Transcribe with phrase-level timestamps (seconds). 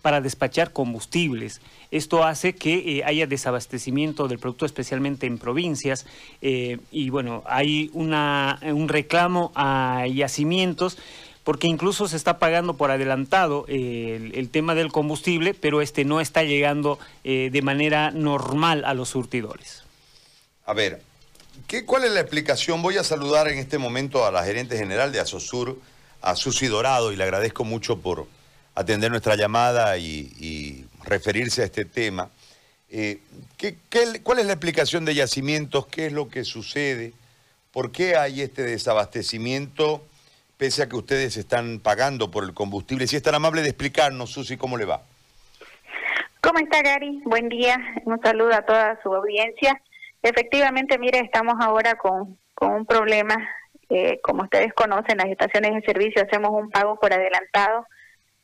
[0.00, 1.60] para despachar combustibles.
[1.90, 6.06] Esto hace que eh, haya desabastecimiento del producto, especialmente en provincias,
[6.42, 10.98] eh, y bueno, hay una, un reclamo a yacimientos
[11.44, 16.44] porque incluso se está pagando por adelantado el, tema del combustible, pero este no está
[16.44, 19.82] llegando de manera normal a los surtidores.
[20.70, 21.02] A ver,
[21.66, 22.80] ¿qué, ¿cuál es la explicación?
[22.80, 25.80] Voy a saludar en este momento a la gerente general de Asosur,
[26.22, 28.28] a Susi Dorado, y le agradezco mucho por
[28.74, 32.28] atender nuestra llamada y, referirse a este tema.
[32.90, 33.20] Eh,
[34.22, 35.86] cuál es la explicación de yacimientos?
[35.86, 37.14] ¿Qué es lo que sucede?
[37.72, 40.04] ¿Por qué hay este desabastecimiento
[40.58, 43.06] pese a que ustedes están pagando por el combustible?
[43.06, 45.02] Si es tan amable de explicarnos, Susi, ¿cómo le va?
[46.42, 47.20] ¿Cómo está, Gary?
[47.24, 47.78] Buen día.
[48.04, 49.80] Un saludo a toda su audiencia.
[50.22, 53.36] Efectivamente, mire, estamos ahora con, con un problema.
[53.88, 57.86] Eh, como ustedes conocen, las estaciones de servicio hacemos un pago por adelantado.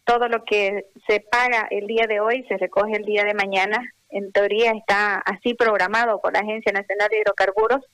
[0.07, 3.93] Todo lo que se paga el día de hoy se recoge el día de mañana.
[4.09, 7.85] En teoría está así programado por la Agencia Nacional de Hidrocarburos.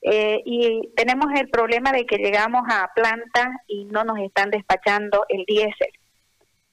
[0.00, 5.24] Eh, y tenemos el problema de que llegamos a planta y no nos están despachando
[5.28, 5.92] el diésel.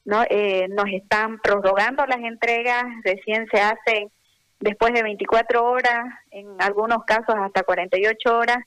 [0.05, 0.23] ¿no?
[0.29, 4.11] Eh, nos están prorrogando las entregas, recién se hacen
[4.59, 8.57] después de 24 horas, en algunos casos hasta 48 horas,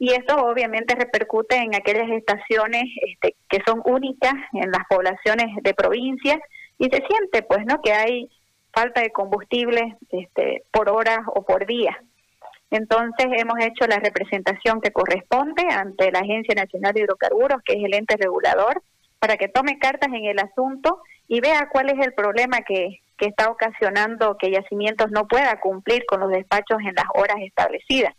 [0.00, 5.74] y eso obviamente repercute en aquellas estaciones este, que son únicas en las poblaciones de
[5.74, 6.38] provincias
[6.78, 8.30] y se siente pues no que hay
[8.72, 12.02] falta de combustible este, por hora o por día.
[12.70, 17.84] Entonces hemos hecho la representación que corresponde ante la Agencia Nacional de Hidrocarburos, que es
[17.84, 18.82] el ente regulador,
[19.18, 23.26] para que tome cartas en el asunto y vea cuál es el problema que, que
[23.26, 28.14] está ocasionando que Yacimientos no pueda cumplir con los despachos en las horas establecidas.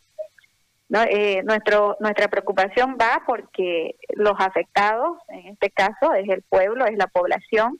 [0.91, 1.01] ¿No?
[1.03, 6.97] Eh, nuestro, nuestra preocupación va porque los afectados, en este caso, es el pueblo, es
[6.97, 7.79] la población,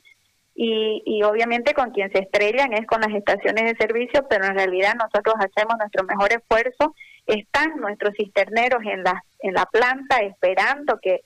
[0.54, 4.54] y, y obviamente con quien se estrellan es con las estaciones de servicio, pero en
[4.54, 6.94] realidad nosotros hacemos nuestro mejor esfuerzo.
[7.26, 11.20] Están nuestros cisterneros en la, en la planta esperando que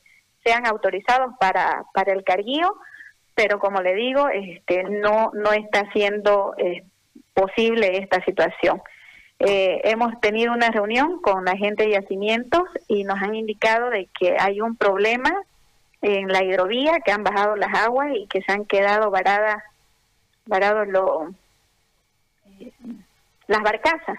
[0.44, 2.74] sean autorizados para, para el carguío,
[3.36, 6.82] pero como le digo, este, no, no está siendo eh,
[7.32, 8.82] posible esta situación.
[9.38, 14.08] Eh, hemos tenido una reunión con la gente de yacimientos y nos han indicado de
[14.18, 15.30] que hay un problema
[16.00, 19.62] en la hidrovía, que han bajado las aguas y que se han quedado varadas,
[20.46, 21.28] varados lo,
[22.60, 22.72] eh,
[23.46, 24.18] las barcazas.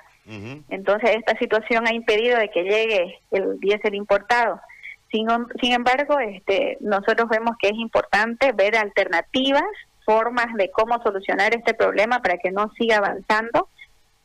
[0.69, 4.59] Entonces esta situación ha impedido de que llegue el diésel importado.
[5.09, 5.25] Sin,
[5.61, 9.63] sin embargo, este, nosotros vemos que es importante ver alternativas,
[10.06, 13.69] formas de cómo solucionar este problema para que no siga avanzando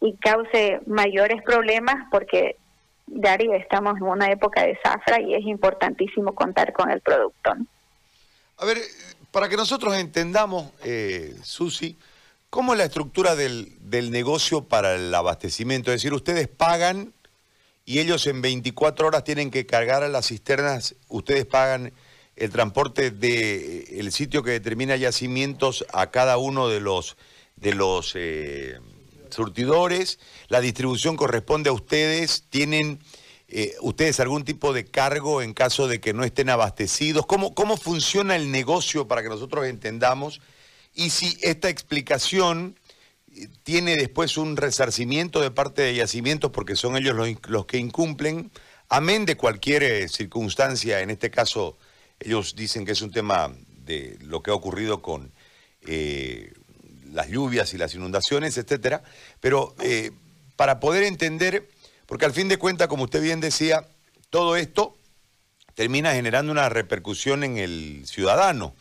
[0.02, 2.56] y cause mayores problemas porque
[3.06, 7.52] Dari estamos en una época de zafra y es importantísimo contar con el producto.
[8.58, 8.78] A ver,
[9.30, 11.96] para que nosotros entendamos, eh, Susi,
[12.50, 15.90] ¿cómo es la estructura del, del negocio para el abastecimiento?
[15.90, 17.12] Es decir, ustedes pagan
[17.84, 21.92] y ellos en 24 horas tienen que cargar a las cisternas, ustedes pagan
[22.36, 27.16] el transporte del el sitio que determina yacimientos a cada uno de los,
[27.56, 28.78] de los eh,
[29.32, 33.00] surtidores, la distribución corresponde a ustedes, tienen
[33.48, 37.76] eh, ustedes algún tipo de cargo en caso de que no estén abastecidos, ¿Cómo, cómo
[37.76, 40.40] funciona el negocio para que nosotros entendamos
[40.94, 42.78] y si esta explicación
[43.62, 47.14] tiene después un resarcimiento de parte de yacimientos porque son ellos
[47.46, 48.50] los, que incumplen,
[48.88, 51.78] amén de cualquier eh, circunstancia, en este caso
[52.20, 55.32] ellos dicen que es un tema de lo que ha ocurrido con
[55.86, 56.52] eh,
[57.12, 59.02] las lluvias y las inundaciones, etcétera,
[59.40, 60.10] pero eh,
[60.56, 61.68] para poder entender,
[62.06, 63.86] porque al fin de cuentas, como usted bien decía,
[64.30, 64.96] todo esto
[65.74, 68.74] termina generando una repercusión en el ciudadano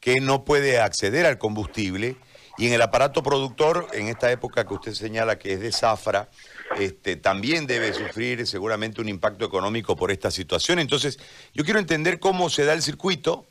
[0.00, 2.16] que no puede acceder al combustible
[2.58, 6.30] y en el aparato productor, en esta época que usted señala que es de zafra,
[6.78, 10.78] este, también debe sufrir seguramente un impacto económico por esta situación.
[10.78, 11.18] Entonces,
[11.52, 13.46] yo quiero entender cómo se da el circuito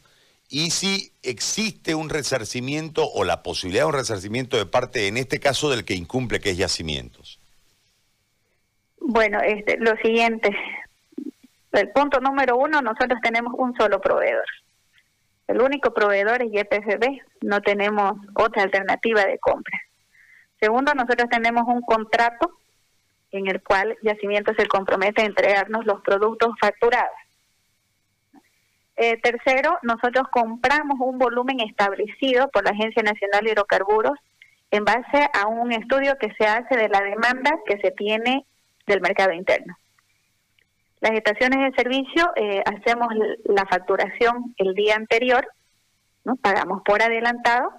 [0.50, 5.40] y si existe un resarcimiento o la posibilidad de un resarcimiento de parte, en este
[5.40, 7.40] caso, del que incumple, que es yacimientos.
[9.00, 10.56] Bueno, este, lo siguiente.
[11.72, 14.46] El punto número uno, nosotros tenemos un solo proveedor.
[15.48, 19.80] El único proveedor es YPFB, no tenemos otra alternativa de compra.
[20.60, 22.60] Segundo, nosotros tenemos un contrato
[23.32, 27.12] en el cual Yacimiento se compromete a entregarnos los productos facturados.
[28.98, 34.18] Eh, tercero, nosotros compramos un volumen establecido por la Agencia Nacional de Hidrocarburos
[34.72, 38.46] en base a un estudio que se hace de la demanda que se tiene
[38.88, 39.78] del mercado interno.
[41.02, 43.10] Las estaciones de servicio eh, hacemos
[43.44, 45.46] la facturación el día anterior,
[46.42, 47.72] pagamos por adelantado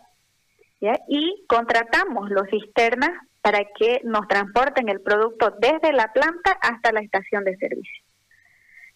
[1.08, 3.10] y contratamos los cisternas
[3.40, 8.05] para que nos transporten el producto desde la planta hasta la estación de servicio.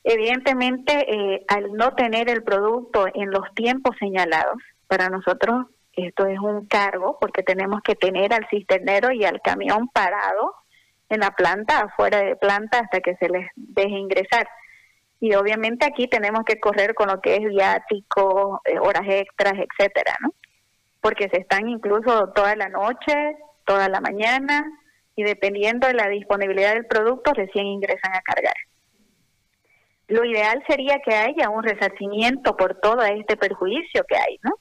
[0.03, 4.57] Evidentemente, eh, al no tener el producto en los tiempos señalados,
[4.87, 9.89] para nosotros esto es un cargo porque tenemos que tener al cisternero y al camión
[9.89, 10.55] parado
[11.09, 14.49] en la planta, afuera de planta, hasta que se les deje ingresar.
[15.19, 20.17] Y obviamente aquí tenemos que correr con lo que es viático, eh, horas extras, etcétera,
[20.21, 20.33] ¿no?
[21.01, 24.65] Porque se están incluso toda la noche, toda la mañana,
[25.17, 28.55] y dependiendo de la disponibilidad del producto, recién ingresan a cargar.
[30.11, 34.53] Lo ideal sería que haya un resarcimiento por todo este perjuicio que hay, ¿no?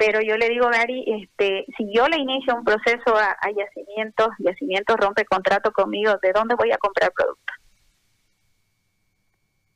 [0.00, 4.96] pero yo le digo, Gary, este, si yo le inicio un proceso a, yacimientos, yacimientos
[4.96, 7.52] rompe contrato conmigo, ¿de dónde voy a comprar producto?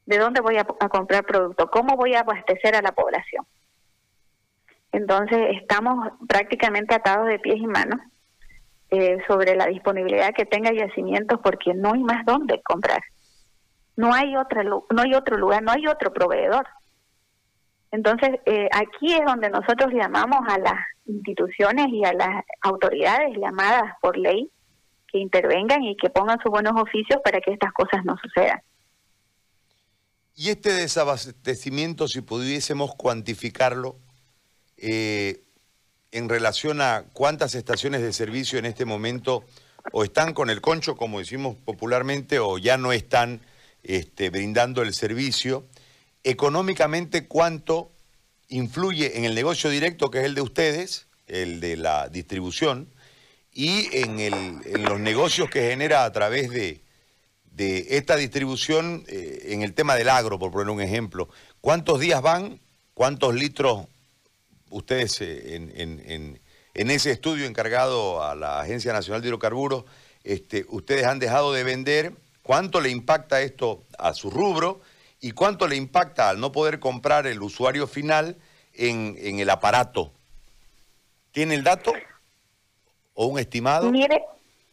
[0.06, 1.68] ¿De dónde voy a, comprar producto?
[1.70, 3.44] ¿Cómo voy a abastecer a la población?
[4.92, 8.00] Entonces, estamos prácticamente atados de pies y manos
[8.92, 13.02] eh, sobre la disponibilidad que tenga yacimientos porque no hay más dónde comprar.
[13.96, 16.66] No hay, no hay otro lugar, no hay otro proveedor.
[17.90, 23.92] Entonces, eh, aquí es donde nosotros llamamos a las instituciones y a las autoridades llamadas
[24.00, 24.50] por ley
[25.06, 28.60] que intervengan y que pongan sus buenos oficios para que estas cosas no sucedan.
[30.34, 33.96] Y este desabastecimiento, si pudiésemos cuantificarlo,
[34.76, 35.44] eh,
[36.10, 39.44] en relación a cuántas estaciones de servicio en este momento
[39.92, 43.40] o están con el concho, como decimos popularmente, o ya no están
[43.84, 45.66] este, brindando el servicio,
[46.24, 47.92] económicamente cuánto
[48.48, 52.88] influye en el negocio directo que es el de ustedes, el de la distribución,
[53.52, 56.82] y en, los negocios que genera a través de,
[57.56, 61.28] esta distribución eh, en el tema del agro, por poner un ejemplo.
[61.60, 62.60] ¿Cuántos días van?
[62.94, 63.86] ¿Cuántos litros
[64.70, 66.40] ustedes eh, en,
[66.74, 69.84] ese estudio encargado a la Agencia Nacional de Hidrocarburos,
[70.24, 72.12] este, ustedes han dejado de vender?
[72.44, 74.80] ¿Cuánto le impacta esto a su rubro?
[75.24, 78.36] y cuánto le impacta al no poder comprar el usuario final
[78.74, 80.12] en, en el aparato.
[81.32, 81.94] ¿Tiene el dato
[83.14, 83.90] o un estimado?
[83.90, 84.22] Mire,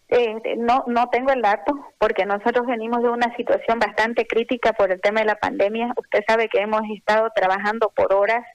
[0.10, 4.92] eh, no, no tengo el dato porque nosotros venimos de una situación bastante crítica por
[4.92, 5.94] el tema de la pandemia.
[5.96, 8.46] Usted sabe que hemos estado trabajando por horas.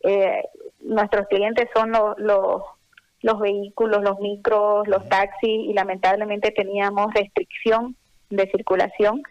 [0.00, 0.44] Eh,
[0.80, 2.62] nuestros clientes son los, los,
[3.20, 7.96] los vehículos, los micros, los taxis y lamentablemente teníamos restricción
[8.36, 9.22] de circulación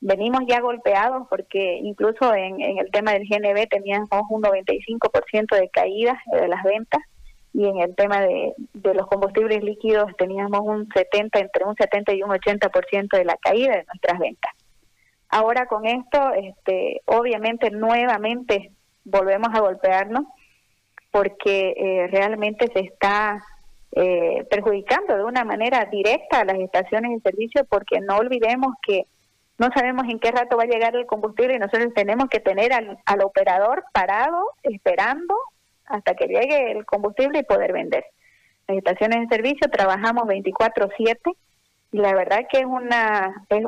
[0.00, 6.20] venimos ya golpeados porque incluso en, el tema del GNB teníamos un 95% de caída
[6.32, 7.02] de las ventas
[7.52, 12.22] y en el tema de, los combustibles líquidos teníamos un 70, entre un 70 y
[12.22, 14.52] un 80% de la caída de nuestras ventas.
[15.30, 18.72] Ahora con esto, este, obviamente nuevamente
[19.04, 20.24] volvemos a golpearnos
[21.10, 23.42] porque eh, realmente se está
[23.98, 29.04] eh, perjudicando de una manera directa a las estaciones de servicio porque no olvidemos que
[29.56, 32.74] no sabemos en qué rato va a llegar el combustible y nosotros tenemos que tener
[32.74, 35.34] al, operador parado, esperando
[35.86, 38.04] hasta que llegue el combustible y poder vender.
[38.68, 41.34] Las estaciones de servicio trabajamos 24/7
[41.92, 43.64] y la verdad que es una es,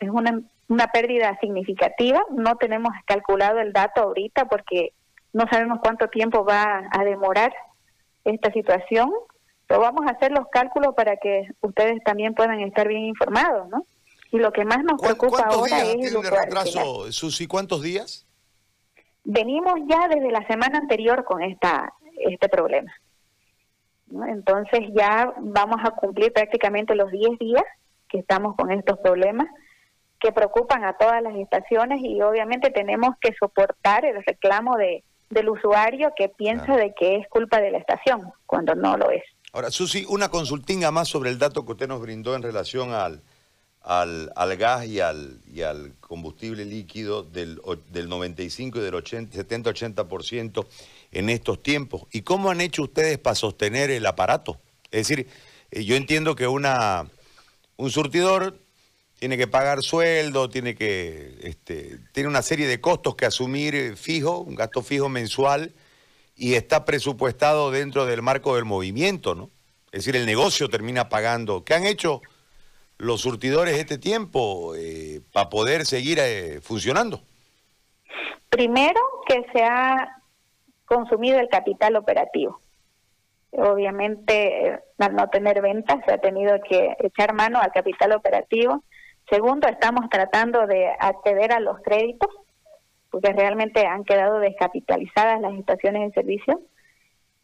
[0.00, 2.24] es una, una pérdida significativa.
[2.30, 4.92] No tenemos calculado el dato ahorita porque
[5.34, 7.52] no sabemos cuánto tiempo va a demorar
[8.24, 9.10] esta situación,
[9.66, 13.84] pero vamos a hacer los cálculos para que ustedes también puedan estar bien informados, ¿no?
[14.32, 17.46] Y lo que más nos preocupa ahora es el retraso, Susi?
[17.46, 18.26] ¿Cuántos días?
[19.24, 22.92] Venimos ya desde la semana anterior con esta este problema.
[24.28, 27.64] Entonces ya vamos a cumplir prácticamente los 10 días
[28.08, 29.48] que estamos con estos problemas
[30.20, 35.48] que preocupan a todas las estaciones y obviamente tenemos que soportar el reclamo de, del
[35.48, 39.24] usuario que piensa de que es culpa de la estación, cuando no lo es.
[39.56, 43.22] Ahora, Susi, una consultinga más sobre el dato que usted nos brindó en relación al,
[43.80, 47.58] al, gas y al, y al combustible líquido del,
[47.90, 50.66] del 95 y del 70-80%
[51.10, 52.02] en estos tiempos.
[52.12, 54.60] ¿Y cómo han hecho ustedes para sostener el aparato?
[54.90, 55.26] Es decir,
[55.70, 57.08] eh, yo entiendo que una,
[57.78, 58.60] un surtidor
[59.18, 63.96] tiene que pagar sueldo, tiene que este, tiene una serie de costos que asumir eh,
[63.96, 65.72] fijo, un gasto fijo mensual,
[66.36, 69.50] y está presupuestado dentro del marco del movimiento, ¿no?
[69.92, 71.64] Es decir, el negocio termina pagando.
[71.64, 72.20] ¿Qué han hecho
[72.98, 77.22] los surtidores este tiempo eh, para poder seguir eh, funcionando?
[78.50, 80.22] Primero, que se ha
[80.84, 82.60] consumido el capital operativo.
[83.52, 88.82] Obviamente, al no tener ventas, se ha tenido que echar mano al capital operativo.
[89.30, 92.28] Segundo, estamos tratando de acceder a los créditos,
[93.16, 96.60] porque realmente han quedado descapitalizadas las estaciones de servicio.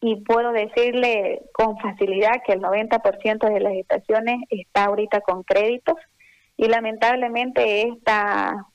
[0.02, 5.94] y puedo decirle con facilidad que el 90% de las estaciones está ahorita con créditos
[6.58, 8.66] y lamentablemente esta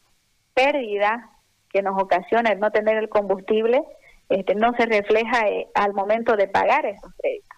[0.55, 1.29] pérdida
[1.69, 3.83] que nos ocasiona el no tener el combustible
[4.29, 7.57] este, no se refleja eh, al momento de pagar esos créditos.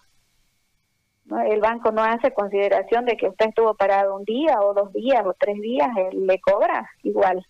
[1.50, 5.24] El banco no hace consideración de que usted estuvo parado un día o dos días
[5.26, 7.46] o tres días, él le cobra igual.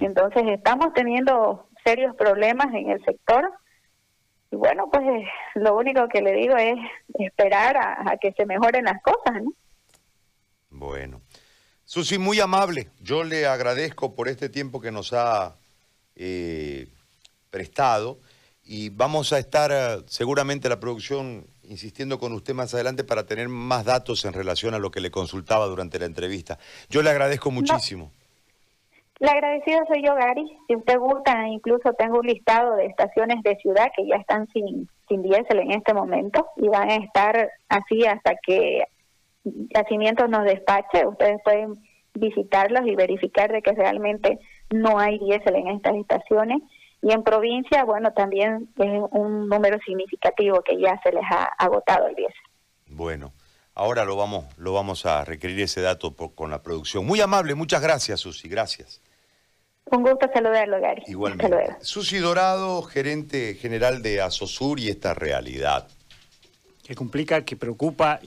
[0.00, 3.52] Entonces estamos teniendo serios problemas en el sector
[4.50, 6.76] y bueno, pues eh, lo único que le digo es
[7.18, 9.52] esperar a, que se mejoren las cosas, ¿no?
[10.70, 11.20] Bueno.
[11.84, 12.90] Susi, muy amable.
[13.00, 15.56] Yo le agradezco por este tiempo que nos ha
[16.14, 16.88] eh,
[17.50, 18.20] prestado
[18.64, 23.48] y vamos a estar eh, seguramente la producción insistiendo con usted más adelante para tener
[23.48, 26.58] más datos en relación a lo que le consultaba durante la entrevista.
[26.88, 28.12] Yo le agradezco muchísimo.
[29.20, 30.46] La agradecida soy yo, Gary.
[30.66, 34.88] Si usted gusta, incluso tengo un listado de estaciones de ciudad que ya están sin,
[35.08, 38.84] sin diésel en este momento y van a estar así hasta que
[39.44, 41.06] Yacimientos nos despache.
[41.06, 41.74] Ustedes pueden
[42.14, 44.38] visitarlos y verificar de que realmente
[44.70, 46.62] no hay diésel en estas estaciones.
[47.02, 52.06] Y en provincia, bueno, también es un número significativo que ya se les ha agotado
[52.06, 52.42] el diésel.
[52.86, 53.32] Bueno,
[53.74, 57.04] ahora lo vamos, lo vamos a requerir ese dato con la producción.
[57.04, 59.02] Muy amable, muchas gracias, Susi, gracias.
[59.90, 61.02] Un gusto saludarlo, Gary.
[61.06, 61.76] Igualmente.
[61.80, 65.88] Susi Dorado, gerente general de Asosur y esta realidad.
[66.84, 68.18] Que complica, que preocupa